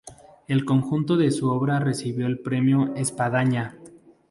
[0.03, 0.15] Por
[0.47, 3.77] el conjunto de su obra recibió el Premio Espadaña.